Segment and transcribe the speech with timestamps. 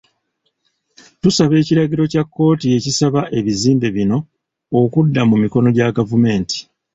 [1.21, 4.17] Tusaba ekiragiro kya kkooti ekisaba ebizimbe bino
[4.81, 6.59] okudda mu mikono gya gavumenti.